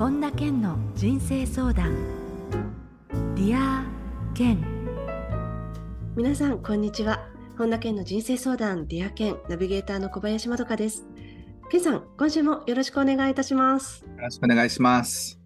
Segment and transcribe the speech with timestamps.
[0.00, 1.94] 本田健の人生相談。
[3.34, 4.58] Dear Ken。
[6.16, 7.28] 皆さんこんにちは。
[7.58, 11.04] 本田健の人生相談 Dear Ken ナビゲーターの小林まどかです。
[11.70, 14.02] 健さん今週もよろしくお願いいたします。
[14.02, 15.38] よろしくお願いします。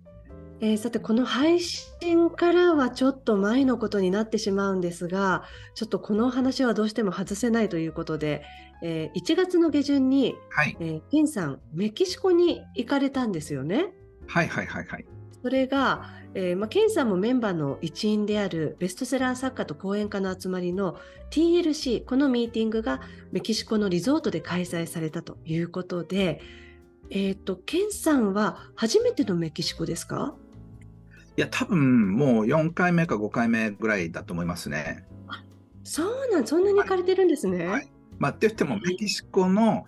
[0.60, 5.42] えー、さてこの配信からはちょっと前のことになってしまうんですが
[5.74, 8.44] ちょっとこの話はどうしても外せないということで、
[8.84, 10.76] えー、1月の下旬に、はい。
[10.78, 13.86] えー、ケンさんメキシコに行かれたんですよね。
[14.26, 15.04] はいはいはいはい。
[15.42, 20.96] それが、えーまあ、ケンさんもメンバーの一員であるベストセラー作家と講演家の集まりの
[21.30, 23.00] TLC このミーティングが
[23.30, 26.40] メキシコのリゾートで開催されたということで、
[27.10, 30.34] えーと、とケンさんは初めてのメキシコですか？
[31.36, 35.04] いや、多分もう4回目か5回目ぐらいだと思いますね。
[35.82, 37.58] そうなん、そんなに行かれてるんですね。
[37.58, 39.86] はいはい、まあ、って言っても、メキシコの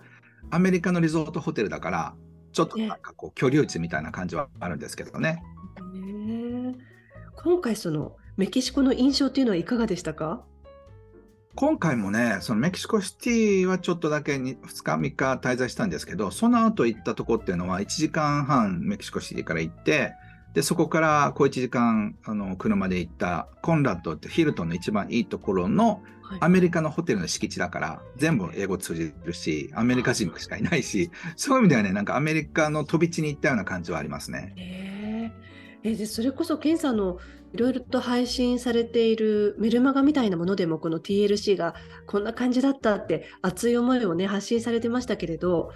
[0.51, 2.15] アメリカのリゾートホテルだから、
[2.53, 5.43] ちょっとなんかこう、居留地みたいな感じはあるんですけどね。
[5.93, 6.75] ね
[7.35, 10.43] 今回、そのメキシコの印象っていうのはいかがでしたか？
[11.55, 20.13] 今回もね、そのメキシコシティはちょっとだけ2日、3日滞在したんですけど、その後行ったとこっていうのは1時間半メキシコシティから行って、
[20.57, 26.01] で、そこから小1時間、あの、車で行ったコンラッドってヒルトンの一番いいところの
[26.39, 34.55] アメリカのホテルの敷地だから、全部英語通じるし、アメリカ人しかいないし、そういう意味ではね、なんかアメリカの飛び地に行ったような感じはありますね。
[34.57, 37.19] えー、えでそれこそ、ケンさんの
[37.53, 41.75] いろいろと配信されているメルマガみたいなものでも、この TLC が
[42.07, 45.69] こんな感じだったって熱い思いをね、発信されてましたけれど、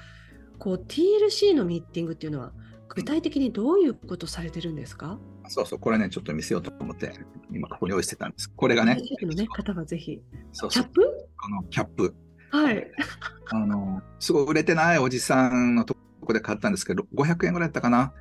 [0.57, 2.53] こう TLC のミーティングっていうのは、
[2.95, 5.17] 具体的にどういうことされてるんですか？
[5.47, 7.13] そうそう、これね、ちょっと見せようと思って、
[7.51, 8.49] 今ここに用意してたんです。
[8.49, 9.01] これがね。
[9.21, 10.21] のね、方はぜひ。
[10.51, 11.01] そうそうキャップ？
[11.41, 12.15] このキャップ。
[12.51, 12.87] はい。
[13.51, 18.13] あの、すごい売れてないおじさんのとこで買ったんですけど、500円ぐらいだったかな？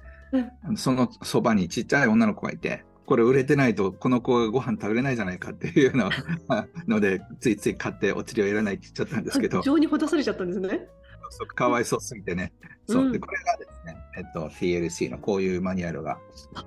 [0.69, 6.09] うん、そのそばにちっちゃい女の子がいて、これ売れてないとこの子がご飯食べれないじゃないかっていうの
[6.87, 9.63] ので、ついつい買ってお釣りをいらないって言っちゃったんですけど。
[9.63, 10.87] 情にほだされちゃったんですね。
[11.31, 12.53] そうかわいそうすぎてね。
[12.87, 13.13] そう。
[13.13, 16.19] で、これがですね、えっと、TLC のこういうマニュアルが、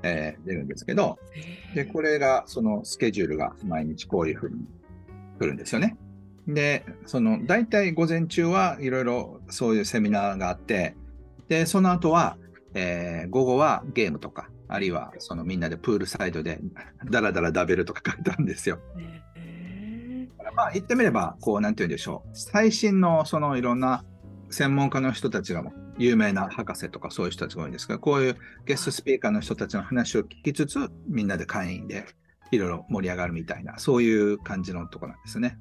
[0.03, 1.19] えー、出るんですけど、
[1.75, 4.65] で、これが、そのスケジュールが毎日こういうふうに
[5.39, 5.97] 来るんですよね。
[6.47, 10.95] で、その、大体午前中はいろいろそういうセミナーがあって、
[11.49, 12.37] で、その後は、
[12.73, 16.59] えー、午後はゲームとか、あるいはそのみんなでプールサイドで
[17.11, 18.79] ダラダラダベルとか書いたんですよ。
[20.55, 22.29] まあ言ってみれば、こう、なんて言うんでしょう。
[22.33, 24.03] 最新のそのいろんな
[24.53, 25.63] 専門家の人たちが
[25.97, 32.05] 有名な博士とかそういう人たちが多いんですが、こういうゲストスピーカーの人たちの話を聞きつつ、みんなで会員で
[32.51, 35.57] いろいろ盛り上がるみたいな、そういう感じのとこなんですね。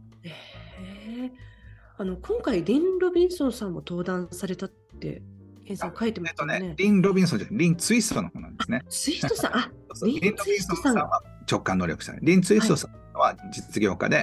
[1.98, 4.68] あの今回、リン・ロビンソンさんも登壇されたっ
[5.00, 5.22] て、
[5.66, 6.60] 書いてますね。
[6.60, 8.82] ねリン・ロビンソンじゃリン・ツイストの方なんですね。
[8.88, 9.70] ツイストさん、あ
[10.04, 12.14] リン・ロビンソンさんは直感能力者。
[12.20, 14.22] リン・ツイストさんは実業家で、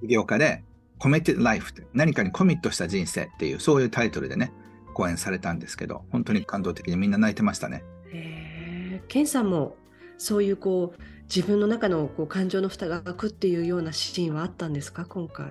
[0.00, 0.64] 起業家で、
[1.00, 4.52] コメティライフって何かにコミットした人生っていうそういうタイトルでね
[4.94, 7.82] 講演されたんですけど本当に感動的にみんな泣いてましたね。
[8.12, 9.76] へケンさんも
[10.18, 15.46] そういうこう自分の中のこう感情の蓋が開くっていうようなシーンはあったんですか今回？
[15.46, 15.50] い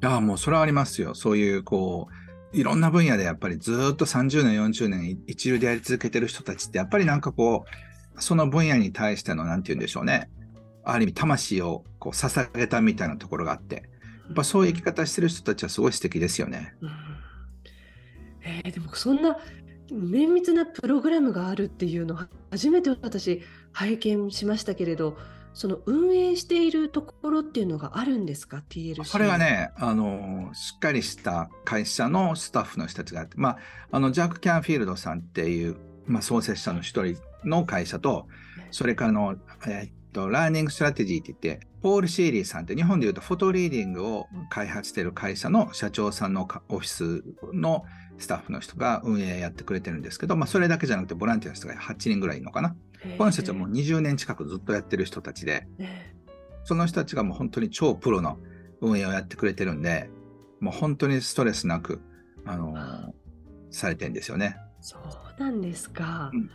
[0.00, 1.14] やもうそれはありますよ。
[1.14, 2.08] そういうこ
[2.52, 7.64] ういろんな分野でやっぱりずっと30年40年一流でやり続けてる人たちってやっぱりなんかこ
[8.16, 10.28] うその分野に対しての何て言うんでしょうね
[10.82, 13.88] ある意味魂をこう捧げたみたいなところがあって
[14.30, 16.74] っぱそういう生き方してる人たちはすごい素敵ですよね。
[16.80, 16.90] うん、
[18.42, 19.36] えー、でもそんな
[19.92, 23.42] 綿密なプログラムがあるっていうのは初めて私
[23.72, 25.16] 拝見しましたけれど
[25.52, 33.58] その運営しているところっていうのがあるんですか？TLC これはねあのしっかりした会社のスタッフの人たちがあって、まあ、
[33.90, 35.76] あのジャック・キャンフィールドさんっていう、
[36.06, 38.28] まあ、創設者の一人の会社と
[38.70, 39.34] それからの、
[39.66, 47.84] えー、っとラーニング・ストラテジーって言ってポール・シーリーさんって日本でいうとフォトリーディングを開発している会社の社長さんのオフィスの
[48.18, 52.76] スタッフの人が運営やってくれてるんですけど、まあ、それだけじゃなくてボランティアの人が8人ぐらいいるのかな。
[53.16, 55.66] この人たちはもう20年近くずっとやってる人たちで、
[56.64, 58.38] その人たちがもう本当に超プロの
[58.82, 60.10] 運営をやってくれてるんで、
[60.60, 62.02] もう本当にストレスなく、
[62.44, 63.12] あのー、
[63.70, 64.56] されてるんですよね。
[64.82, 66.30] そうなんですか。
[66.34, 66.50] うん、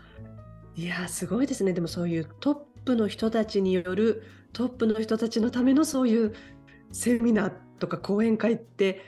[0.76, 1.74] いや、すごいですね。
[1.74, 4.24] でもそういうトップの人たちによる
[4.54, 6.36] トップの人たちのためのそういう
[6.92, 9.02] セミナーとか講演会って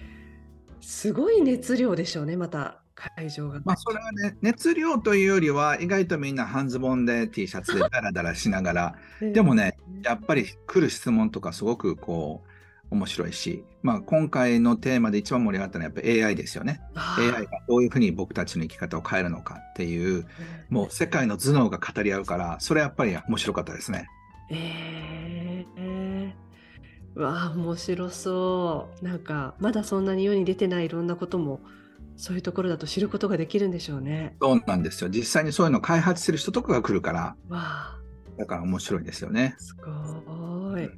[0.82, 3.62] すごい熱量でしょうねまた会場が。
[3.64, 12.47] まあそれはね熱量というよりは意外とみんな半ズボンで T シャツでダラダラしながら でもねやっぱり来る質問とかすごくこう
[12.90, 16.82] 面白いし、まあ、今回のテーマで一番盛り上がったのはやっぱり AI ですよね。
[16.96, 20.26] AI がどういうふうに僕たちの生き方を変えるのかっていう、
[20.70, 24.08] もう世界の頭脳が語り合うから、それはやっぱり面白かったですね。
[24.50, 26.32] えー、
[27.16, 31.60] うわあ面白そうなんかまだそんなに世に出てないいろんなことも
[32.16, 34.36] そういうところだと知ることができるんでしょうね。
[34.42, 35.10] そうなんですよ。
[35.10, 38.00] 実際にそういうのを開発してる人とかが来るから、わあ
[38.38, 39.56] だから面白いですよね。
[39.58, 40.90] すごい。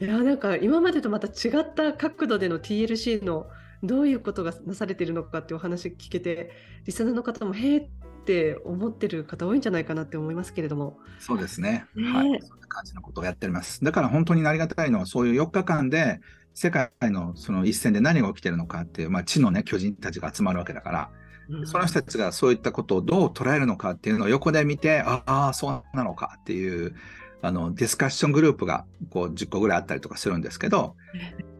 [0.00, 3.46] いやなんか今までとまた違った角度での TLC の
[3.82, 6.50] どういうことがなされているのかってお話聞けて
[6.86, 7.88] リスナーの方もへーっ
[8.24, 10.98] て思ってる方多いんじゃないかなって思いますけれども。
[11.18, 11.86] そうですね。
[11.96, 12.40] ねはい。
[12.42, 13.82] そんな感じのことをやっております。
[13.82, 16.20] だから本当にありがたいのは、そういう4日間で、
[16.52, 21.10] 世界のその一線で何が起きてるのかっていう、まあ、地のね、巨人たちが集まるわけだから、
[21.48, 26.94] うんその人たちがそういったことをどう捉えるのかっていうのを横で見て、ああ、そうなのかっていう、
[27.42, 30.96] あの、ディスカッショングループがこう10個ぐらいあったりとかするんですけど、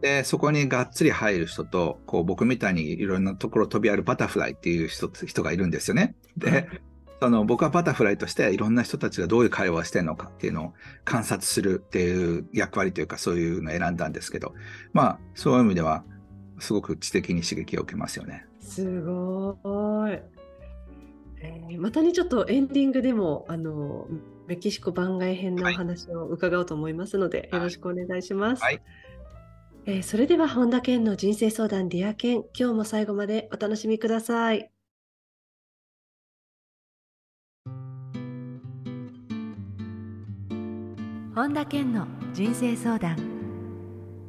[0.01, 6.15] で、そこにがっつり入る人と、こう僕みたいにいろんなところ飛びあるバタフライっていう人人がいるんですよね。
[6.37, 6.67] で、
[7.21, 10.73] その僕はバタフライとしていろんな人たちがどういう会話をしてるのかっていうのを
[11.05, 14.53] 観察するっていう役割というかそういうのを選んだんですけど、
[14.91, 16.03] まあそういう意味では
[16.59, 18.45] すごく知的に刺激を受けますよね。
[18.59, 20.11] すごい。
[21.43, 24.07] えーまたねちょっとエンディングでもあの
[24.47, 28.63] メキシコ番外編のおはい話を伺おうと思いますので、はいよろしくお願いします。
[28.63, 28.81] はい
[29.85, 34.69] えーそれでは本田健の人生相談 Dear Ken 今日も最後までお楽しみください。
[41.33, 43.15] 本田健の人生相談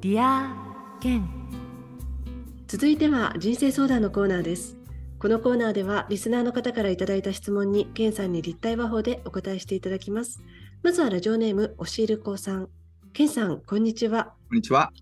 [0.01, 1.29] Dear Ken
[2.69, 4.82] 続いては人生相談のコーナーです。
[5.23, 10.43] このコーナーではリスナーの方からいただいた質問に健さんに立体話法でお答えしていただきます。
[10.83, 12.69] まずはラジオネームおしるこさん。
[13.13, 14.35] 健さんこんにちは。
[14.49, 14.93] こんにちは。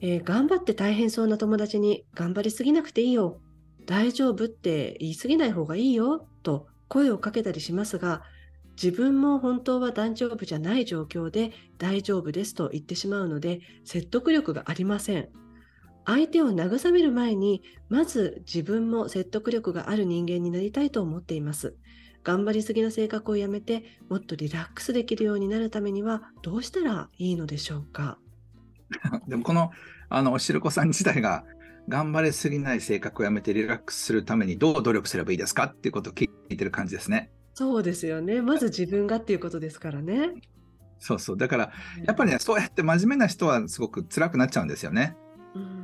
[0.00, 3.38] えー頑張って大変そうな友達に頑張りすぎなくていいよ。
[3.86, 8.24] 大丈夫って言い過ぎない方がいいよと声をかけたりしますが、
[8.72, 15.28] 自分も本当は大丈夫じゃない状況で大丈夫ですと言ってしまうので説得力がありません。
[16.12, 21.76] 相手を慰める前にまず自分も説得力がある人間になりたいと思っています。
[22.22, 28.18] 頑張りすぎな性格をやめてもっとリラックスできるようになるためにはどうしたらいいのでしょうか？
[29.28, 29.70] でもこの、
[30.08, 31.44] あの、おしるこさん自体が、
[31.88, 35.64] 頑張りすぎない性格をやめてリラックスするためにどう努力すればいいですか？
[35.64, 37.30] っていうことを聞いてる感じですね。
[37.54, 38.42] そうですよね。
[38.42, 40.32] まず自分がっていうことですからね。
[40.98, 41.36] そうそう。
[41.38, 41.72] だから、
[42.04, 45.16] やっぱりね、そうやって真面目な人はすごく辛くなっちゃうんですよね。
[45.54, 45.79] うんうん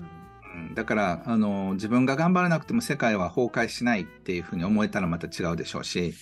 [0.77, 6.13] だからあの自分が頑張らなくても世界は崩壊しないっていうふうに思えたらまた違うでしょうし、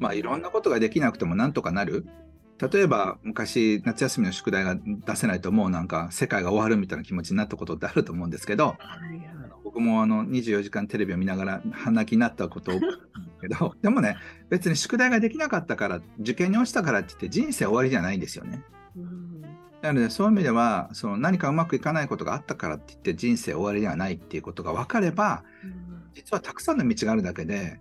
[0.00, 2.06] まあ、いろんなことができなくてもなんとかなる。
[2.58, 8.76] 例えば昔夏休みの宿題が出せないともうなんか世界が終わるみたいな気持ちになったことってあると思うんですけど
[9.64, 12.80] 僕もあの24時間テレビを見ながら半泣きになったことを
[13.40, 14.16] けど でもね
[14.48, 18.62] 別に宿題ができなかったから受験に落ちたからって言って人生終わりじゃないんですよね。
[18.96, 19.41] うん
[19.82, 25.42] なのでそういう意味ではその何かうまくいかないことがあったからって言って人生終わりではないっていうことが分かれば
[26.14, 27.80] 実はたくさんの道があるだけで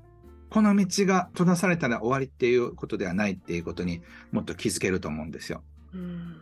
[0.50, 4.02] この道が閉ざされたら終わりっていうことではないっていうことに
[4.32, 5.64] もっと気づけると思うんですよ。
[5.94, 6.38] うん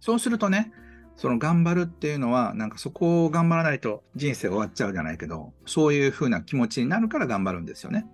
[0.00, 0.72] そうするとね
[1.16, 8.06] その頑張るっていうのはなんかそこを頑張らないと人生終わっちゃうじゃないけどそういうふうな気持ちになるから頑張るんですよね。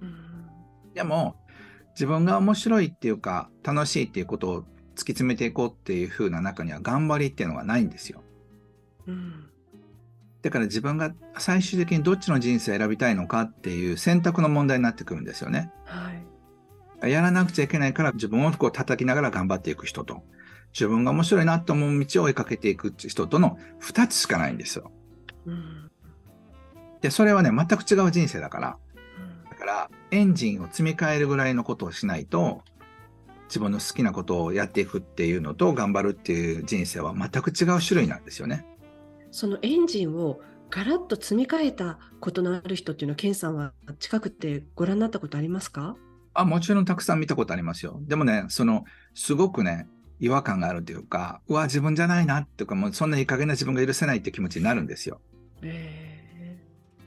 [0.00, 0.14] うん
[0.94, 1.36] でも
[1.94, 8.22] 自分が面白いっていうか楽しいっていうことを突き詰めていこうっていうふうな中には頑張りっていうのがないんですよ。
[9.06, 9.46] うん
[10.42, 15.70] だから自分が最終的にどっちの人生を選びたいのかっていう選択の問題になってくるんですよね。
[15.84, 20.22] はいやらなくちゃいけないから自分をこう叩きながら頑張っていく人と、
[20.72, 24.90] 自分が面白いなと思う道を追いかけていく人との2つしかないんですよ。
[25.46, 25.90] うん
[27.00, 28.78] で、それはね、全く違う人生だから。
[29.50, 32.62] だから、エンジンを積み替えるぐらいのことをしないと、
[33.50, 38.64] 自分の好きなことをやっていくっていうのと頑張るっていう人生は全く違う種類なんですよね。
[39.32, 40.40] そのエンジンを
[40.70, 45.96] ガラッと積み替えたことのある人っていうのは、ケンさんは近くてご覧になったことありますか？
[46.32, 48.00] あ、もちろんたくさん見たことありますよ。
[48.02, 49.88] でもね、その、すごくね、
[50.20, 55.20] 違和感があるというか、うわ、自分じゃないなっていうか、もうそんないい加減な自分が許せないって気持ちになるんですよ。
[55.62, 56.58] え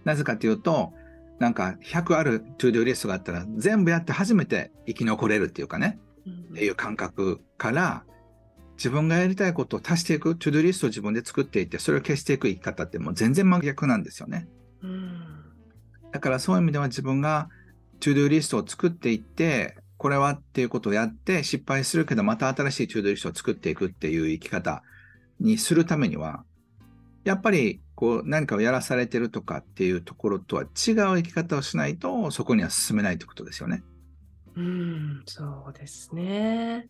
[0.03, 0.91] なぜかというと、
[1.39, 8.03] なんか100ある to-do リストがあったら、全部やって初めて生き残れるっていうかね、っていう感覚から、
[8.75, 14.47] 自分がやりたいことを足していく、 to-do リストを自分で作っていって、それを消していく生き方ってもう全然真逆なんですよね。
[14.81, 15.33] うん
[16.13, 17.49] だからそういう意味では自分が
[17.99, 24.83] to-do リストを作っていって、これはっていうことをやって失敗するけどまた新しい to-do リストを作っていくっていう生き方
[25.39, 26.43] にするためには、
[27.23, 33.83] やっぱりこう何かをやらされてるとかっていうところとは違う生き方をしないと、そこには進めないってことですよね。
[34.55, 36.89] うん、そうですね。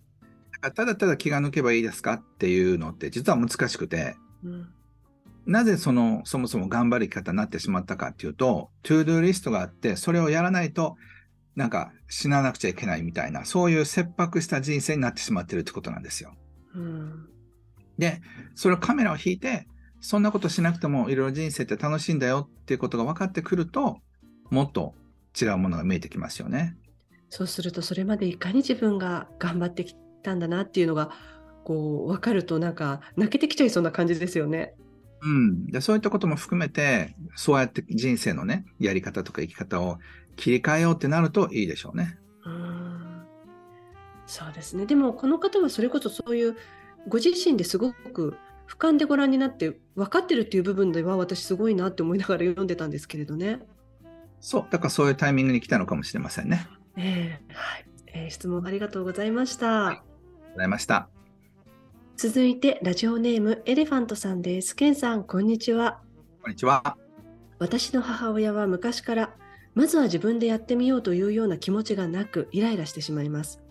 [0.76, 4.70] ただただ気が抜けばいいですかっていうのって実は難しくて、うん、
[5.46, 10.96] なぜその、そもそも頑張る生き方になってしまったかっていうと、 ToDo リストがあって、それをやらないと、
[11.56, 16.34] なんか死ななくちゃいけないみたいな、そういう切迫した人生になってしまってるってことなんですよ。
[16.76, 17.30] うん、
[17.98, 18.22] で、
[18.56, 19.68] それをカメラを引いて、
[20.00, 24.00] そんなことしなくてもいろいろ人生って楽しいんだよっていうことが分かってくると、
[24.50, 24.96] もっと
[25.40, 26.78] 違うものが見えてきますよね。
[27.36, 31.10] そうするとそれまでいかに自分が頑張ってきたんだなっていうのが
[31.64, 34.76] こう分かるとなんか泣けてきちゃいそうな感じですよね。
[35.24, 35.66] うん。
[35.66, 39.98] で、そういったことも含めて、そうやって人生のね、やり方とか生き方を
[40.36, 42.20] 切り替えようってなるといいでしょうね。
[42.46, 43.24] うん
[44.28, 44.86] そうですね。
[44.86, 46.56] でもこの方はそれこそそういう
[47.08, 48.38] ご自身ですごく
[48.70, 53.60] 俯瞰でご覧になって分かってるっていう部分では私すごいなって思いながら読んでたんですけれどね。
[54.40, 54.66] そう。
[54.70, 56.68] だからそういうタイミングに来たのかもしれませんね。
[56.98, 60.04] ええはい、えー質問ありがとうございました。
[60.54, 61.10] ございました。
[62.16, 64.76] 続いてラジオネームエレファントさんです。
[64.76, 66.00] ケンさんこんにちは。
[66.42, 66.98] こんにちは。
[67.60, 69.36] 私の母親は昔から
[69.74, 73.62] まずは自分でやってみようというような気持ちがなくイライラしてしまいます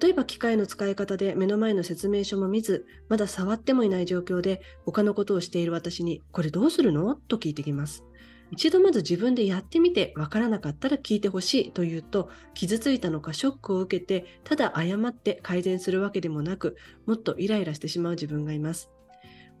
[0.00, 7.14] 例えば機械の使い方で目の前の説明書も見ずまだ触ってもいない状況で他のことをしている私にこれどうするの？
[7.14, 8.04] と聞いてきます
[8.50, 16.76] 一度まず自分でやってみてわからなかったら聞いてほしいと言うと傷ついたのかショックを受けてただ謝って改善するわけでもなく
[17.06, 18.90] もっとイライラしてしまう自分がいます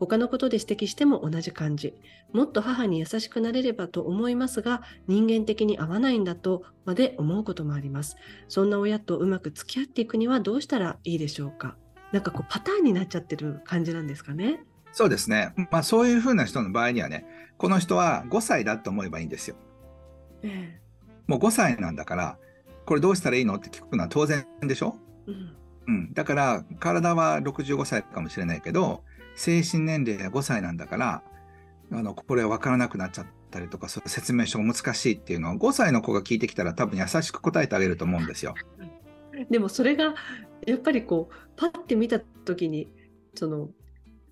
[0.00, 1.94] 他のことで指摘しても同じ感じ
[2.32, 8.16] もっと母に優しくなれればと思いますが、人間的に合わないんだとまで思うこともあります。
[8.48, 11.76] そんな親とうまく付き合っていくにはどうしたらいいでしょうか。
[12.12, 14.60] なんかこうパターンになっちゃってる感じなんですかね。
[14.98, 15.52] そうですね。
[15.70, 17.24] まあそういうふうな人の場合にはね、
[17.56, 19.54] この人は5歳だと思えばいいんですよ。
[20.42, 20.80] え
[21.28, 22.36] もう5歳なんだから、
[22.84, 24.96] これどうしたらいいのって聞くのは当然でしょ？
[25.28, 26.12] えうんうん。
[26.14, 29.04] だから、体は65歳かもしれないけど、
[29.36, 31.22] 精神年齢は5歳なんだから、
[31.92, 38.56] あの、これ分からなくなっちゃったりとか、そう説明書が難しいっていうのを5歳の子が聞いてきたら多分優しく答えてあげると思うんですよ。
[39.48, 40.16] でもそれが
[40.66, 42.92] やっぱりこうパッて見た時に
[43.36, 43.68] その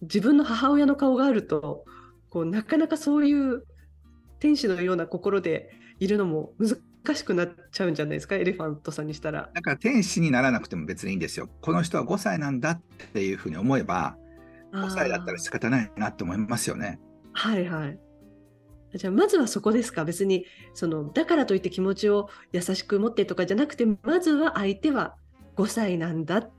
[0.03, 1.85] 自分の母親の顔があると
[2.29, 3.65] こうなかなかそういう
[4.39, 8.35] 天使のような心でいるのも難しくなっちゃうんじゃないですか？
[8.35, 9.49] エレファントさんにしたら。
[9.55, 11.49] だから天使にならなくても別にいいんですよ。
[11.63, 12.83] この人は5歳なんだっ
[13.15, 14.17] ていうふうに思えば、
[14.73, 17.01] 5歳だったら仕方ないなって思いますよね。
[17.33, 17.99] はいはい。
[18.95, 20.05] じゃあまずはそこですか？
[20.05, 25.15] 別にそのだからといって気持ちを優しく持ってとかじゃなくてまずは相手は
[25.57, 26.51] 5歳なんだっ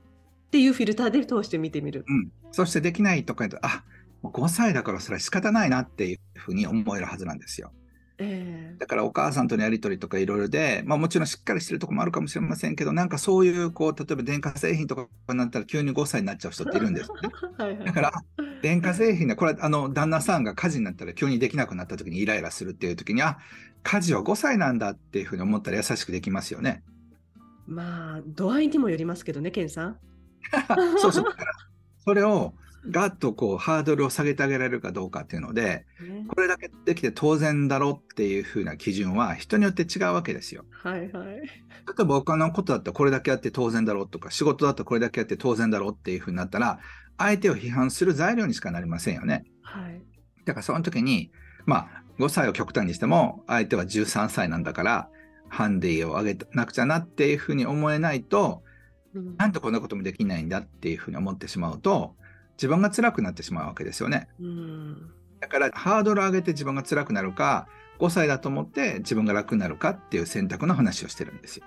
[0.50, 2.04] ていうフィルターで通して見てみる。
[2.08, 2.30] うん。
[2.52, 3.84] そしてできないとか言うと、あ、
[4.22, 7.72] もう5歳だからそれは仕方ないなっていうふうに思えるはずなんですよ。
[8.20, 17.30] えだからお母さんとのやりとりとかいろいろで、まあもちろんしっかりしてるところもあるかもしれませんけど、なんかそういう、こう、例えば電化製品とかになったら急に5歳になっちゃう人っているんですよね。
[17.60, 18.12] え はいはいだから、
[18.60, 23.38] 電化製品で、これ、あの、旦那さんが家事になったら急にできなくなった時にイライラするっていう時に、あ、
[23.84, 26.82] 家事は5歳なんだっていうふうに思ったら優しくできますよね。
[27.68, 29.98] まあ度合いにもよりますけどねケンさん。
[30.98, 31.24] そうそう。
[31.24, 31.52] だから、
[32.04, 32.54] それを
[32.90, 40.64] ガッとこう、ハードルを下げてあげられるかどうかっていうので、ねこれだけできて当然だろうっていうふうな基準は人によって違うわけですよ。
[40.70, 41.26] はいはい。
[41.36, 41.42] 例
[42.00, 46.78] えば他のことだったらこれだけやって当然だろうとか、仕事だったらこれだけやって当然だろうっていうふうになったら、
[47.18, 49.44] 相手を批判する材料にしかなりませんよね。
[49.62, 50.00] はい。
[50.44, 51.30] だからその時に、
[51.66, 55.08] まあ、5歳を極端にしても、相手は13歳なんだから、
[55.48, 58.67] ハンディを上げなくちゃなっていうふうに思えないと、うん
[59.14, 62.14] なんでこんなこともできないんだっていうふうに思ってしまうと、
[62.56, 64.28] 自分が辛くなってしまうわけですよね。
[64.40, 65.10] うん
[65.40, 67.68] だから、ハードルを上げて自分が辛くなるか、
[68.00, 71.64] 5歳だと思って自分が楽になるかっていう選択の話をしてるんですよ。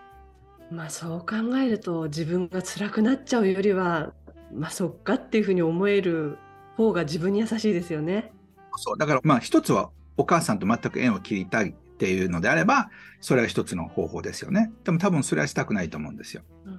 [0.72, 4.14] まあそう考えると自分が辛くなっちゃうよりは
[4.54, 6.38] まあそっかっていうふうに思える
[6.78, 8.32] 方が自分に優しいですよね。
[8.78, 8.98] そう。
[8.98, 14.72] だから、まあ、一つはお母さんと全く縁を切りたいっていうのであれば、それは一つの方法ですよね。
[14.84, 16.44] でも多分それはしたくないと思うんですよ。
[16.66, 16.71] うん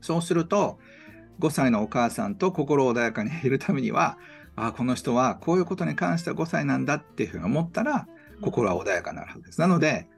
[0.00, 0.78] そうすると、
[1.40, 4.18] 5歳のお母さんと心穏やかにいるためには、
[4.56, 8.06] あこの人はこういうことに関しては5歳なんだっていうふうに思ったら、
[8.40, 9.60] 心は穏やかになるはずです。
[9.60, 10.08] なので、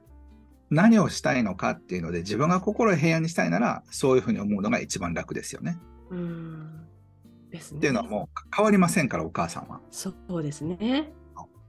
[0.69, 5.77] 何をしたいのかっていうので、自分が心を平安にしたいなら、そういうふうに思うのが一番楽ですよね。
[6.09, 6.87] うん
[7.51, 7.77] ですね。
[7.79, 9.81] っていうのはもう変わりませんから、お母さんは。
[9.91, 11.11] そうですね。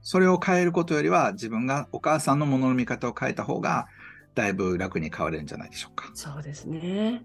[0.01, 3.87] それを変えることよりは、自分がお母さんのものの見方を変えた方が、
[4.35, 6.09] だいぶ楽に変われるんじゃないでしょうか。
[6.13, 7.23] そうですね。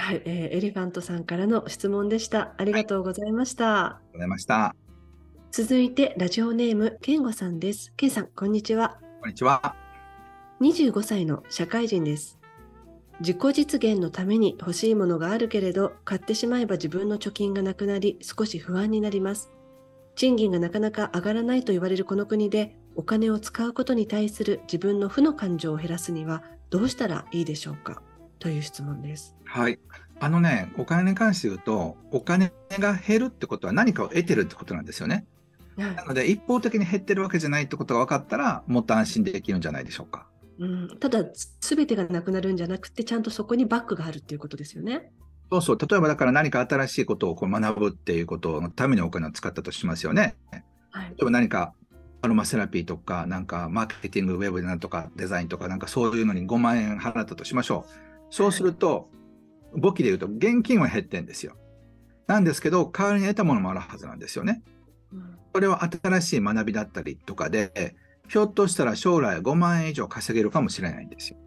[0.00, 2.54] はい、えーエレファントさんからの質問でした。
[2.56, 3.86] ありがとうございました。
[3.86, 4.74] ありがとうございました。
[5.52, 7.92] 続いてラジオネームけんごさんです。
[7.96, 8.98] けんさん、こんにちは。
[9.20, 9.74] こんにちは。
[10.60, 12.38] 25歳の社会人です。
[13.20, 19.50] 自己実現のために欲しいものがあるけれど、買ってしまえば自分の貯金がなくなり、少し不安になります。
[20.16, 28.02] 賃金がなかなか上がらないと言われるこの国で、お金を使うことに対する自分の負の感情を減らすにはどうしたらいいでしょうか？
[28.40, 29.36] という質問です。
[29.44, 29.78] はい。
[30.18, 35.14] あのね、お金に関して言うと、お金が減るってことは何かを得てるってことなんですよね。
[35.14, 35.26] はい
[35.94, 40.26] なので、一方的に減ってるわけじゃないってことが分かったら、もっと安心できるんじゃないでしょうか。
[40.58, 45.10] うん、ただ、すべてがなくなるんじゃなくて、ちゃんとそこにバックがあるっていうことですよね。
[45.50, 45.78] そうそう。
[45.78, 50.36] 例えばだから何か新しいことをこう学ぶっていうことのためにお金を使ったとしますよね。
[50.90, 51.16] はい例。
[51.22, 51.72] えば何か
[52.22, 58.09] アロマセラピーとか、なんかマーケティング、ウェブでなんとかデザインとか、なんかそういうのに5万円払ったとしましょう。
[58.30, 59.08] そうすると、
[59.74, 61.56] 簿記で言うと現金は減ってんですよ。
[62.26, 64.62] なんですけど、代わりに得たものもあるはずなんですよね。
[65.12, 67.96] うんこれは新しい学びだったりとかで、
[68.28, 71.38] ひょっとしたら将来5万円以上稼げるかもしれないんですよ。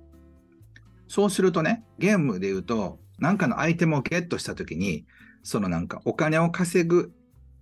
[1.07, 5.05] そうするとね、ゲームで言うと、なんかのアイテムをゲットしたときに、
[5.43, 7.13] そのなんかお金を稼ぐ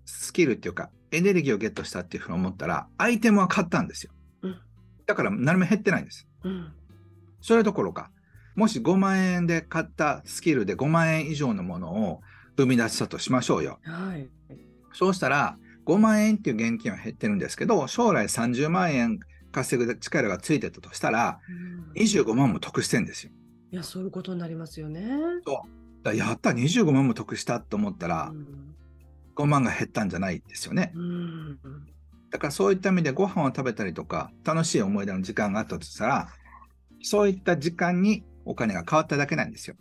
[0.05, 4.11] スキルっていうか、エネルギーをゲットしたっていうふうに思ったら、アイテムは買ったんですよ
[4.41, 4.59] うん。
[5.05, 6.27] だから何も減ってないんです。
[6.43, 6.73] うん
[7.43, 8.11] それどころか、
[8.55, 12.21] もし5万円で買ったスキルで5万円以上のものを
[12.57, 13.79] 生み出したとしましょうよ。
[13.83, 14.29] はい。
[14.93, 19.19] そうしたら、5万円っていう現金は減ってるんですけど、将来30万円
[19.51, 23.31] 稼ぐ力がついてたとしたら、うん25万も得してんですよ。
[23.69, 25.09] いや、そういうことになりますよね。
[25.45, 25.63] だか
[26.03, 28.75] らやった、25万も得したと思ったらう、ん
[29.35, 30.91] 5万が減ったんじゃないですよね。
[30.95, 31.59] うん
[32.29, 36.29] だからそういった意味でご飯を食べたりとか、楽しい思い出の時間があったとしたら、
[37.01, 39.75] そういった時間にお金が変わっただけなんですよ。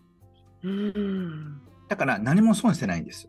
[0.62, 3.28] うんだから何も損してないんです。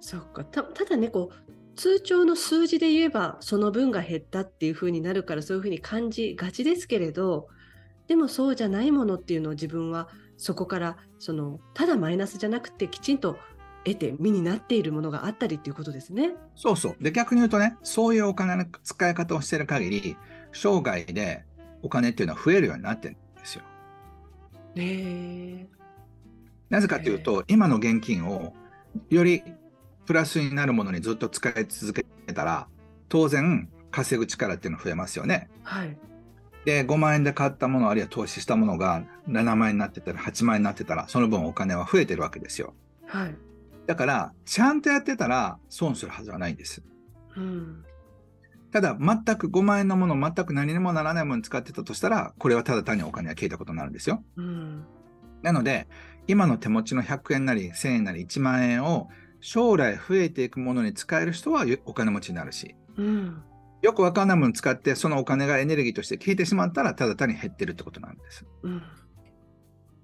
[0.00, 7.48] そっかたただねこう通帳の数字で言えばその分が減ったっていう風になるからそういう風に感じがちですけれど
[8.08, 13.38] でもそうじゃないものっていうのを自分はそこからそのただマイナスじゃなくてきちんと
[13.84, 16.34] 得て身になっているものがあったりっていうことですね。
[16.56, 16.96] そうそう。
[17.00, 20.16] で、逆に言うとね、そういうお金の使い方をしている限り、
[20.52, 21.44] 生涯で
[21.82, 23.62] お金っていうのは増えるようになってるんですよ。
[26.70, 28.52] なぜかというと、今の現金を
[29.10, 29.42] より
[30.06, 32.68] プラスになるものにずっと使い続けたら、
[33.08, 35.50] 当然稼ぐ力っていうのは増えますよね。
[35.62, 35.96] はい。
[36.64, 42.74] で、5万円で買ったもの、あるいは投資したものが7万円になってたら、8万円になってたら、その分お金は増えてるわけですよ。
[43.06, 43.34] はい。
[43.86, 46.82] だから、ちゃんとやってたら損するはずはないんです。
[47.36, 47.84] うん。
[48.70, 54.22] ただ、全く5万円のものを全く何にもならないものに使ってたとしたら、これはただ単にお金が消えたことになるんですよ。
[54.36, 54.84] うん。
[55.42, 55.88] なので、
[56.26, 59.08] 今の手持ちの100円なり1000円なり1万円を
[59.40, 63.42] 将来増えていくものに使える人はお金持ちになるし、うん。
[63.80, 68.44] よくわかんないものに使ってそのお金がエネルギーとして消えてしまったらただ単に減ってるってことなんです。
[68.62, 68.82] うん。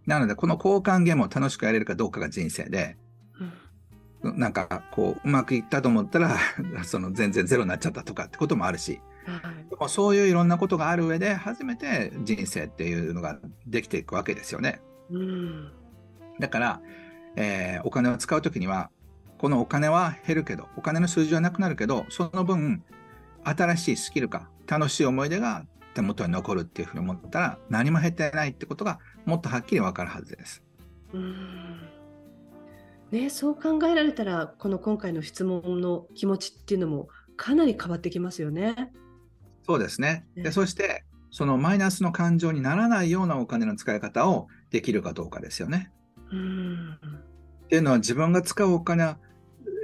[0.07, 3.04] なので、この交換ゲームを楽しくやれるかどうかが人生で、うん
[4.33, 6.37] なんかこう、うまくいったと思ったら、
[6.85, 9.89] その全然ゼロになっちゃったとかってこともあるし、はい。
[9.89, 14.81] そういういろんなことがある上で、初めて人生っていうのができていくわけですよね。
[15.11, 15.73] うん。
[16.39, 16.81] だから、
[17.37, 18.91] えーお金を使うときには、
[19.39, 22.83] このお金は減るけど、お金の数字はなくなるけど、その分、
[23.45, 30.63] 新しいスキルか、楽しい思い出が手元に残るっていうふうに思ったら、何も減ってないってことが、もっとはっきりわかるはずです。
[31.13, 31.94] うん
[33.14, 38.92] ね、そう考えられたらこの今回の質問の気持ちっていうのもかなり変わってきますよね。
[39.64, 40.27] そうですね。
[40.35, 45.92] ねでそして、そのマイナスの感情にならないようなお金の使い方をできるかどうかですよね。
[46.33, 46.98] うん
[47.64, 49.18] っていうのは自分が使うお金は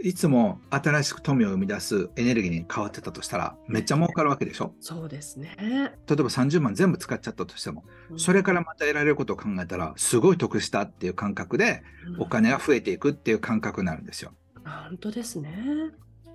[0.03, 4.75] いつも新しく富を生み出すエネルギーに変わってたとしたらめっちゃ儲かるわけでしょ？
[4.81, 5.57] そうですね。
[5.59, 7.85] 例えば30万全部使っちゃったとしても
[8.17, 11.83] それからまた得られることを考えたらすごい得したっていう感覚で
[12.15, 14.33] うんお金が増えていくっていう感覚になるんですよ。
[14.65, 15.53] 本当ですね。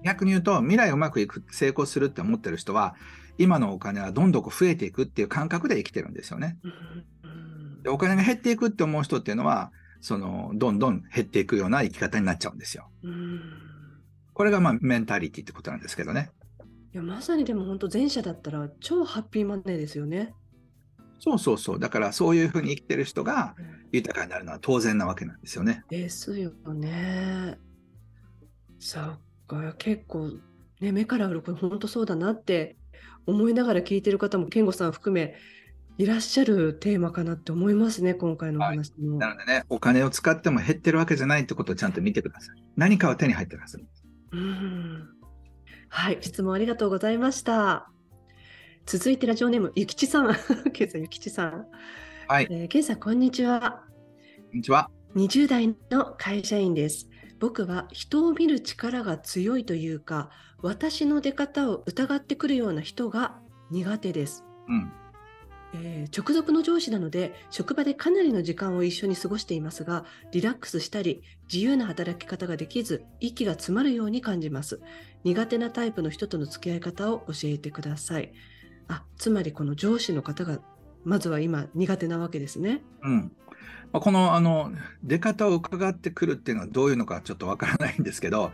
[0.03, 2.95] 逆に言うと未来うまくいく成功するって思ってる人は
[3.37, 6.57] 今のお金はどんどんこう増えていくっていう感覚で生きてるんですよね。
[6.63, 6.73] うんう
[7.33, 9.71] んでお金が減っていくって思う人っていうのは
[10.05, 12.91] そのどんどん減っていくような生き方になっちゃうんですよ。
[13.01, 13.41] うん
[14.35, 16.29] これがまあメンタリティってことなんですけどね。
[16.93, 20.35] いやまさにでも本当前者だったら超ハッピーマネーですよね。
[21.19, 21.79] そうそうそう。
[21.79, 23.55] だからそういうふうに生きてる人が
[23.91, 25.83] 豊かになるのは当然なわけなんですよね。
[25.89, 27.57] ですよね。
[28.77, 30.29] そっか結構
[30.81, 32.77] ね目から鱗本当そうだなって
[33.25, 35.35] 思いながら聞いてる方も健吾さん含め
[35.97, 39.17] いらっしゃるテーマかなって思いますね、今回のお話も。
[39.17, 42.63] なのでね、お金を使っても減ってるわけじゃないってことをちゃんと見てください。
[42.75, 43.81] 何かは手に入ってるはず。
[44.31, 45.09] うん
[45.87, 47.89] はい、質問ありがとうございました。
[48.85, 50.35] 続いてラジオネーム、ゆきちさん。
[50.73, 51.67] ケンさん、ゆきちさん。
[52.27, 53.85] はい、えー、ケンさん、こんにちは。
[54.49, 54.91] こんにちは。
[55.15, 57.09] 20代の会社員です。
[57.39, 60.29] 僕は人を見る力が強いというか、
[60.61, 63.39] 私の出方を疑ってくるような人が
[63.71, 64.43] 苦手です。
[64.67, 64.91] うん。
[65.73, 74.79] えー直属の上司なので職場でかなりの時間を一緒に過ごしていますがリラックスしたり自由な働き方ができず息が詰まるように感じます。
[75.23, 78.31] 苦手なタイプの人との付き合い方を教えてください。
[78.87, 80.59] あつまりこの上司の方が
[81.03, 82.83] まずは今苦手なわけですね。
[83.03, 83.31] うん。
[83.91, 84.71] まあこの、あの、
[85.03, 88.51] 出方を伺ってくるっていうのはどういうのかちょっとわからないんですけど、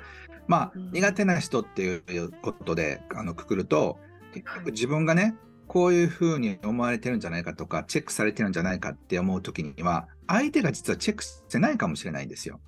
[0.47, 0.91] まあ、うん。
[0.91, 3.97] 苦手な人っていうことで、あの、くくると、
[4.33, 5.35] 結局自分がね、
[5.71, 12.59] こういうふうに思われてるんじゃないかとか、チェックされてるんじゃないかって思うときには、相手が実はチェックしてないかもしれないんですよ。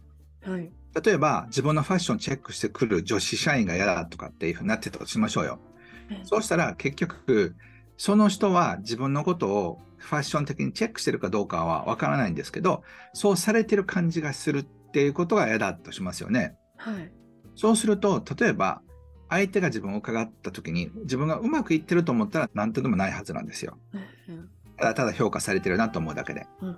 [0.42, 0.72] はい
[1.04, 5.60] 例えば、自分のファッションチェックしてくる女子社員が嫌だとかっていうふうになってたとしましょうよ。
[6.24, 7.56] そうしたら結局、
[7.98, 14.64] その人は自分のことをファッション的にチェックしてるかどうかはわからないんですけど、そうされてる感じがするっ
[14.94, 16.56] ていうことが嫌だとしますよね。
[16.78, 17.12] はい
[17.56, 18.83] そうすると、例えば、
[19.34, 23.78] 相手が自分を伺った時に、自分がうまくいってると思ったら何とでもないはずなんですよ。
[23.94, 23.98] う
[24.32, 26.48] んただただ評価されてるなと思うだけで。
[26.62, 26.78] うん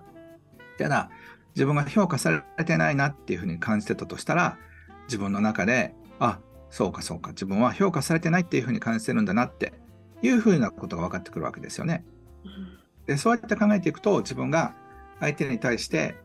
[0.78, 1.10] ただ、
[1.56, 4.58] 自分が評価されてないなっていうふうに感じてたとしたら、
[5.06, 6.40] 自分の中で、あ、
[6.70, 9.74] そうかそうか、自分は評価されてないっていうふうに感じてるんだなって
[10.22, 12.04] いうふうなことが分かってくるわけですよね。
[12.44, 14.76] うんで、そうやって考えていくと、自分が
[15.20, 16.16] 相手に対して、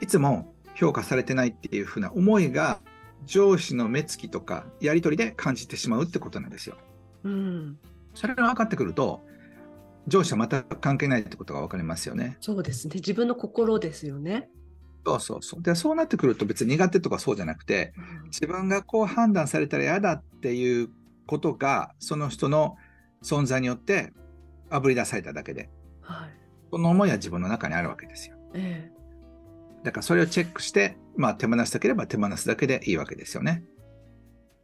[0.00, 2.80] いつも評価されてないっていうふうな思いが、
[3.26, 6.76] 上司の目つきとかやり取りで感じてしまうってことなんですよ。
[7.24, 7.78] うん
[8.14, 9.24] それが分かってくると、
[10.06, 12.36] 上司は全く関係ないってことが分かりますよね。
[12.40, 14.48] そうですね自分の心ですよね、
[15.04, 15.62] そうそうそう。
[15.62, 17.92] で、そうなってくると別に苦手とかそうじゃなくて、
[18.26, 20.90] 自分がこう判断されたら嫌だっていう
[21.26, 22.76] ことが、その人の
[23.22, 24.12] 存在によって
[24.70, 26.30] あぶり出されただけで、はい
[26.70, 28.36] その思いは自分の中にあるわけですよ。
[28.52, 28.94] ええ
[29.84, 33.64] だからそれをチェックして、まあ手放したければ手放すだけでいいわけですよね。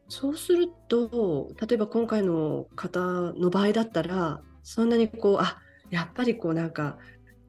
[0.08, 5.58] そうすると、例えば今回の方の場合だったら、そんなにこう、あ
[5.90, 6.98] やっぱりこうなんか、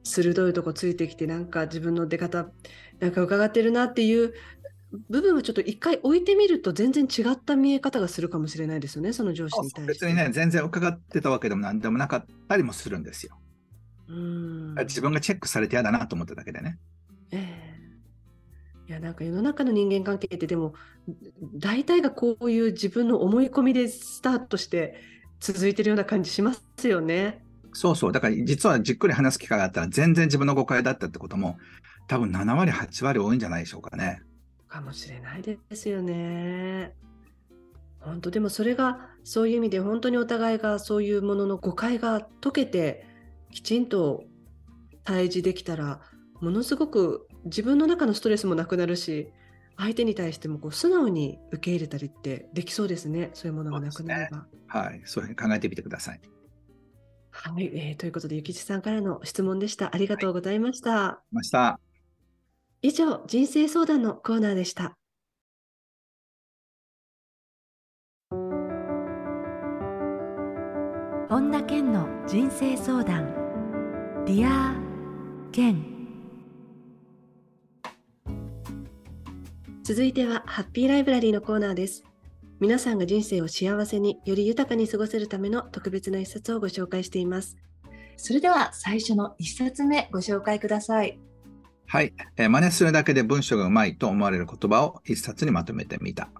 [0.04, 2.50] 鋭いとこついてきて、なんか自分の出方、
[3.00, 4.34] なんか伺ってるなっていう
[5.08, 9.92] 部分はちょっと一回置いてみると、全然違った見え方がするかもしれないですよね、その上司に対して。
[10.06, 13.38] 別にね、全然伺ってたわけでも何でもなかったりもするんですよ。
[14.08, 14.74] うん。
[14.80, 16.78] 自分がチェックされて嫌だなと思っただけでね。
[18.92, 20.74] ええいやなんか世の中の人間関係ってでも
[21.54, 24.96] 大体がこういう自分の思い込みでスタートして
[25.40, 27.42] 続いてるような感じしますよね。
[27.72, 28.12] そうそう。
[28.12, 31.56] だから実はじっくり話す機会があったら全然自分の誤解だったってことも
[32.06, 34.22] 多分7割、8割多いんじゃないでしょうかね。
[34.68, 36.92] かもしれないですよね。
[38.00, 43.06] 本当でもそれがそういう意味で本当にお互いがそういうものの誤解が解けて
[43.52, 44.24] きちんと
[45.04, 46.00] 対峙できたら
[46.40, 49.28] ものすごく自分の中のストレスもなくなるし
[49.76, 54.46] 相手に対してもこう素直に受け入れたりってできそうですねそういうものがなくなれば。
[54.68, 55.02] はい。
[55.04, 56.20] そういうふうに考えてみてください。
[57.30, 59.94] はい、えーということでゆきちさんからの質問でした。
[59.94, 61.22] ありがとうございました。
[61.30, 61.80] ました。
[62.82, 64.96] 以上人生相談のコーナーでした。
[71.28, 73.24] 本田健の人生相談
[74.26, 74.74] ディア
[75.50, 75.91] 健
[79.84, 82.04] 続いてはハッピーライブラリーのコーナーです。
[82.60, 87.56] 皆さんが人生を幸せにより豊かに過ごせるための特別な一冊をご紹介しています。
[88.16, 91.18] それでは最初の一冊目ご紹介ください。
[91.86, 96.30] はい、えー真似するだけで文章がうまいと思われる言葉を一冊にまとめてみた。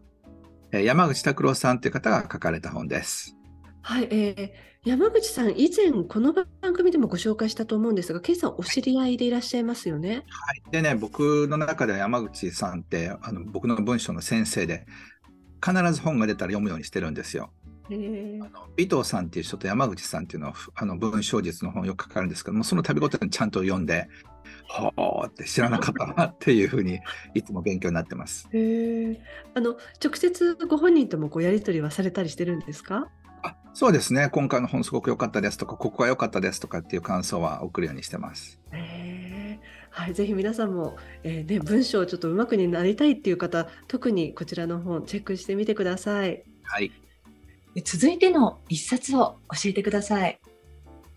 [0.70, 3.36] えー山口拓郎さんという方が書かれた本です。
[3.80, 10.24] はい、えー山口さん以前この番組でもご紹介したと思うんですが、ケイさんお知り合いでいらっしゃいますよね？
[10.72, 14.84] でね、僕の中では山口さんってあの僕の文章の先生で、
[15.64, 17.52] 必ず本が出たら読むようにしてるんですよ。
[17.90, 24.08] えーあの尾藤さんっていう人と山口さんっていうのはあの文章術の本をよく書かれるんですけども、その度ごとにちゃんと読んで、
[24.66, 26.98] ほーって知らなかったなっていうふうに
[27.34, 28.48] いつも勉強になってます。
[29.54, 33.08] あの直接ご本人ともこうやり取りはされたりしてるんですか？
[33.42, 38.60] あそうですね、今回の本すごく良かったですとか、ここが良かったですとかっていう感想は送るようにしてます。
[39.94, 46.42] はい、ぜひ皆さんも、えーね、文章をちょっと上手くになりたいっていう方、特にこちらの本チェックしてみてください。
[46.62, 46.90] はい。
[47.84, 50.40] 続いての一冊を教えてください。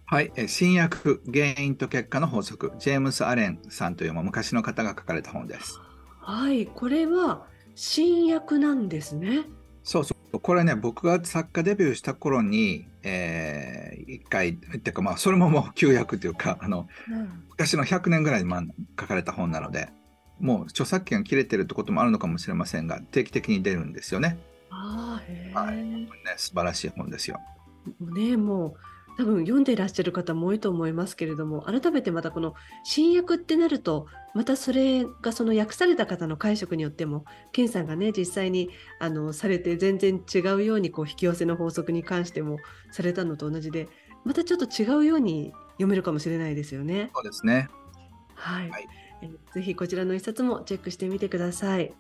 [0.05, 5.79] はい、え新薬、原因と結果の法則、ジェームス・アレンさんという昔の方が書かれた本です。
[6.19, 9.45] はい、これは新薬なんですね。
[9.83, 16.87] そうそう、これね、僕が作家デビューした頃に、えー、一回、っていうか、まあ、それももう 旧薬というか、あの、
[17.49, 19.89] 昔の100年ぐらい前に書かれた本なので、
[20.39, 24.37] もう著作権が切れてるってこともあるのかもしれませんが、定期的に出るんですよね。
[24.69, 27.39] ああ、へえ、はいね、素晴らしい本ですよ。
[27.99, 28.75] ね、もう
[29.17, 38.69] 多分読んでいらっしゃる方も多いと思いますけれども、改めてまたこの新訳ってなると、またそれがその訳された方の解釈によっても、健さんがね、実際に
[38.99, 42.57] あのされて全然違うようにこう引き寄せの法則に関しても
[42.91, 43.87] されたのと同じで、
[44.25, 47.11] またちょっと違うように読めるかもしれないですよね。
[47.15, 47.69] そうですね。
[48.35, 48.69] はい。
[48.69, 48.87] はい
[49.21, 51.93] えーぜひこちらの一冊もチェックしてみてください。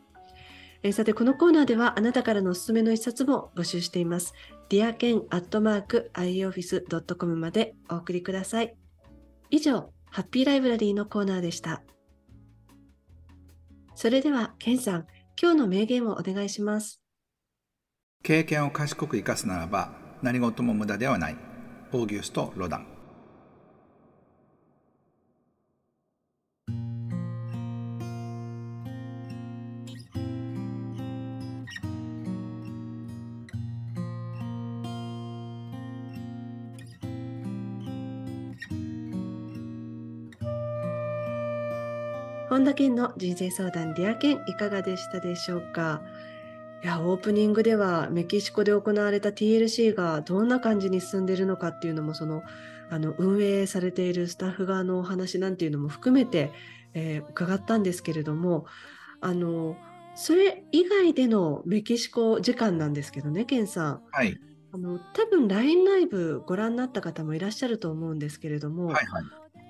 [0.83, 4.33] えーさて、このコーナーではあなたからのおすすめの一冊も募集しています。
[4.69, 8.75] dearken.ioffice.com までお送りください。
[9.51, 11.81] 以上、ハッピーライブラリーのコーナーでした。
[13.95, 15.07] それでは、ケンさん、
[15.41, 17.01] 今日の名言をお願いします。
[18.23, 21.37] 経験を賢く生かすならば、何事も無駄ではない。
[21.93, 22.94] オーギュスト・ロダン。
[42.55, 46.01] 本田健の人生相談ディア健いかがでしたでしょうか？
[46.81, 52.43] いやオープニングではメキシコで行われた TLC がどんな感じに進んでいるのかっていうのもその
[52.89, 56.53] あの運営されているスタッフ側のお話なんていうのも含めて、
[56.93, 58.67] えー伺ったんですけれども
[59.19, 59.75] あの
[60.15, 64.39] それ以外でのメキシコ時間なんですけどねケンさんはい。
[64.71, 69.23] あの多分 LINE ライブご覧になった方もいらっしゃると思うんですけれども、はいはい。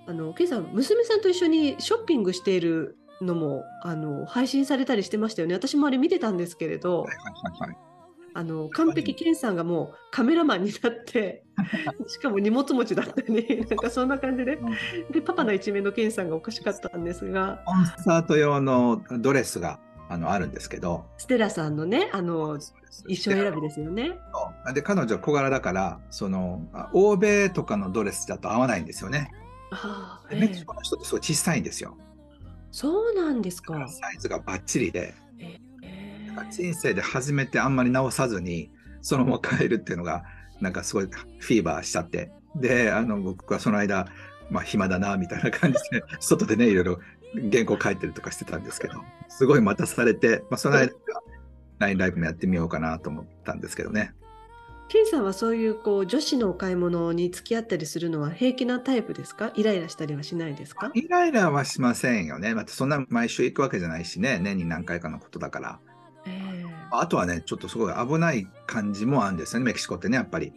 [0.08, 5.56] あのケンさん娘さんと一緒にショッピングしているのもあの配信されたりしてましたよね。
[5.56, 7.78] 私もあれ見てたんですけれどはいはいはい。
[8.38, 11.46] あの完璧ケンさんがもうカメラマンになって
[12.06, 14.60] しかも荷物持ちだったり なんかそんな感じで。
[15.12, 17.63] でパパの一面のケンさんがおかしかったんですが。
[17.65, 22.60] コンサート用のドレスがあのあるんですけど、ステラさんのねあの
[23.04, 24.18] 衣装選びですよね。
[24.74, 29.32] で、彼女は小柄だから、その、あ欧米とかのドレスだと合わないんですよね。
[29.71, 31.97] ああでメキシコの人ってすごい小さいんですよ。
[32.71, 33.88] そうなんですか。
[33.88, 35.60] サイズがバッチリで、え
[36.51, 38.69] 人生で初めてあんまり直さずに、
[39.01, 40.23] そのまま帰るっていうのが、
[40.60, 42.32] なんかすごいフィーバーしちゃって。
[42.56, 44.08] で、あの、僕はその間、
[44.49, 46.99] まあ暇だな、みたいな感じで、 外でね、いろいろ
[47.51, 48.95] 原稿書いてるとかしてたんですけど、
[49.30, 50.93] すごい待たされて、まあその間、
[51.80, 54.13] LINE ライブもやってみようかなと思ったんですけどね。
[54.88, 59.52] ケンさんはそういうこう女子のお買い物に付き合ったりするのは平気なタイプですか？
[59.56, 60.91] イライラしたりはしないですか？
[60.93, 62.54] イライラはしませんよね。
[62.54, 65.80] またそんな毎週行くわけじゃないしね、年に何回かのことだから。
[66.28, 66.65] ええ。
[66.91, 70.54] あとはね、ちょっとすごい危ない感じもあるんですよね、メキシコってね、やっぱり。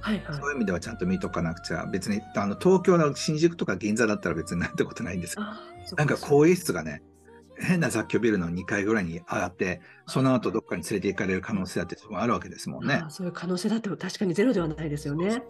[0.00, 0.34] はいはい。
[0.36, 7.02] そういう意味ではちゃんと見とかなくちゃ、別にあの東京の新宿とか銀座だったら別になんてことないんですなんか更衣室がね、
[7.62, 13.10] 変な雑居ビルの2階ぐらいに上がって、その後どっかに連れて行かれる可能性だってあるわけですもんねあ。
[13.10, 15.42] そういう可能性だって確かにゼロではないですよね。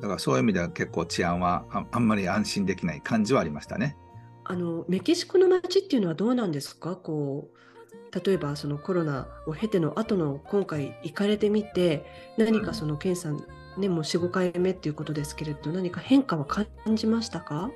[0.00, 3.96] だからそういう意味では結構治安はああんまり安心できない感じはありましたね。
[4.44, 6.96] あのメキシコの街っていうのはどうなんですか？
[6.96, 12.06] こう例えばそのコロナを経ての後の今回行かれてみて
[12.38, 13.44] 何かそのケンさん
[13.76, 17.70] ねもう45回目っていうことですけれど何か変化は感じましたか？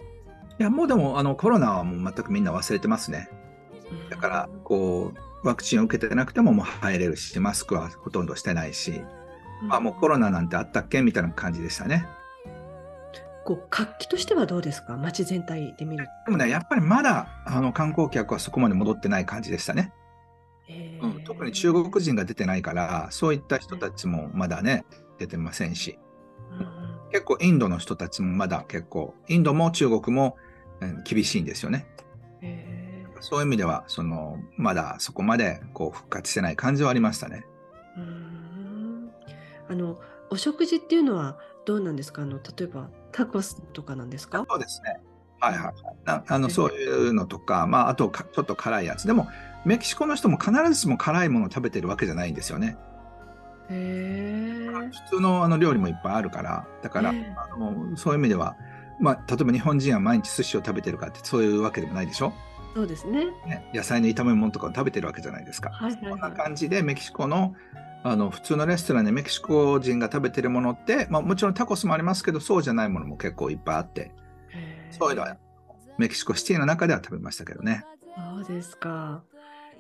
[0.61, 3.31] いや、もうでもあのコロナはもう全くみんな忘れてますね。
[4.11, 9.03] だから、こう、ワクチンを受けてなくてももう入れるし、マスクはほとんどしてないし、
[9.62, 12.07] うんあもうコロナなんてあったっけみたいな感じでしたね。
[13.44, 14.96] こう活気としてはどうですか？
[14.96, 19.92] 街全体で見るでもね、やっぱりまだあの観光客はそこまで戻ってない感じでしたね。
[20.68, 24.85] えうん、特に中国人が出てないから、そういった人たちもまだね、
[25.18, 25.99] 出てませんし、
[26.53, 26.81] うん
[27.12, 30.50] 結構インドの人たちもまだ結構、インドも中国も、うん
[31.05, 31.87] 厳しいんですよね。
[32.43, 37.45] えそういう意味では、その、まだそこまでこう復活してない感じはありましたね。
[37.99, 39.11] ーうん
[39.69, 42.23] あのお食事っていうのはどうなんですか？
[42.23, 44.45] あの例えばタコスとかなんですか？
[44.49, 45.01] そうですね。
[45.40, 45.75] はいはいはい。
[46.05, 49.07] なあのええそういうのとか、まあ、あとかちょっと辛いやつ。
[49.07, 49.29] でも、
[49.64, 52.77] メキシコの人も必ずしも辛いものを食べてるわけじゃないんですよね。
[53.69, 54.71] へえ
[55.09, 58.57] 普通のあの料理もいっぱいあるから、だから、ええあのそういう意味では、
[59.01, 62.33] まあ、例えば日本人は毎日寿司を食べてるかってそういうわけでもないでしょ、
[62.75, 65.71] そうですねね、野菜の炒め物とかを食べてるわけじゃないですか。
[65.71, 67.55] はいはいこんなはい感じでメキシコの
[68.03, 74.13] あの普通のレストランでメキシコ人が食べてるものって、まあ、もちろんタコスもありますけど、そうじゃないものも結構いっぱいあって、
[74.91, 75.37] そういうのは
[75.99, 77.85] メキシコシティの中では食べましたけどね。
[78.47, 79.23] そうですか。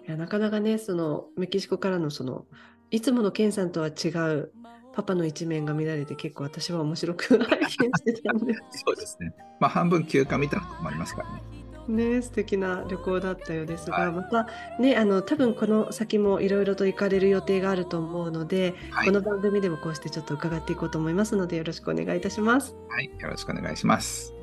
[0.06, 2.46] いやなかなかね、そのメキシコからのその
[2.90, 4.52] いつものケンさんとは違う
[5.00, 9.32] パパの一面が見られて結構私は面白く拝見してたんで そうですね。
[9.58, 11.42] まあ半分休暇みたいなとこもありますからね。
[11.88, 14.46] ね素敵な旅行だったようですが、はい、また
[14.78, 22.76] ねあの多分この先もいろいろと行かれる予定があると思うので、はい、この番組でもこうしてちょっと伺っていこうと思いますのでよろしくお願いいたします。
[22.88, 24.39] はい、よろしくお願いします。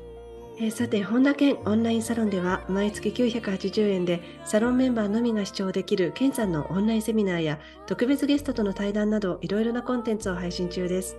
[0.60, 11.16] えー、さて本田健オンラインサロンでは毎月980円でサロンメンバーのみが視聴できる健さんのオンラインセミナーや特別ゲストとの対談などいろいろなコンテンツを配信中です。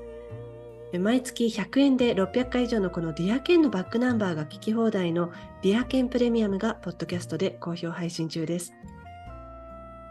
[1.00, 8.74] 毎月100円で600回以上のこのディアケンのバックナンバーが聞き放題のディアケンプレミアムがポッドキャストで好評配信中です。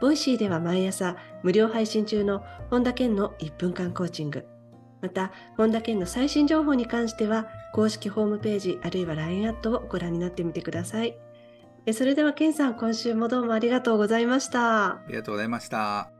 [0.01, 4.47] ボイシーでは毎朝無料配信中の本田健の1分間コーチング。
[5.01, 11.17] また、本田健の最新情報に関しては公式ホームページあるいは LINE アットをご覧になってみてください。
[11.93, 14.87] それでは健さん、今週もどうもありがとうございました。
[14.87, 16.11] ありがとうございました。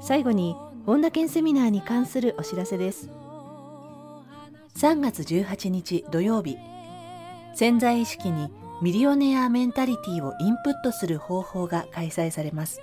[0.00, 3.08] 最後に本田健セミナーに関するお知らせです
[4.76, 6.58] 3月18日土曜日
[7.54, 8.50] 潜在意識に
[8.82, 12.80] ミリオネアメンタリティをインプットする方法が開催されます。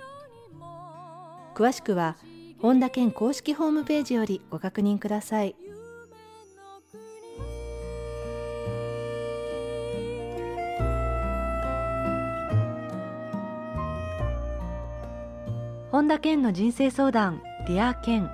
[1.54, 2.16] 詳しくは
[2.60, 5.54] 本田健公式ホームページよりご確認ください。
[15.90, 18.30] 本田健の人生相談ディア健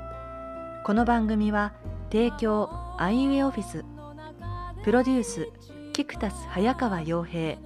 [0.86, 1.72] この番組は
[2.10, 3.84] 提供アイウェイオフィス。
[4.84, 5.48] プロデュース
[5.98, 7.58] キクタス早川洋平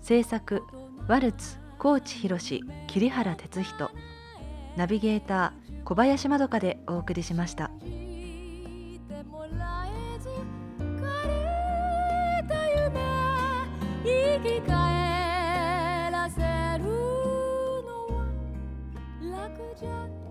[0.00, 0.62] 制作
[1.06, 2.38] ワルツ高知博
[2.86, 3.90] 桐原哲人
[4.74, 7.70] ナビゲーター小林まどかでお送りしました。
[14.02, 16.40] 生き返らせ
[16.78, 16.84] る
[17.84, 18.24] のは
[19.20, 20.25] 楽じゃ